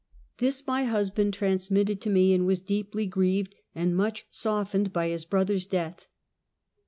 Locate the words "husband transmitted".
0.85-2.01